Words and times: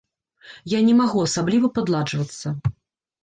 Я 0.71 0.79
не 0.87 0.95
магу 1.01 1.19
асабліва 1.27 1.69
падладжвацца. 1.75 2.47